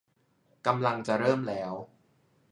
[0.65, 1.73] กำลังจะเริ่มแล้ว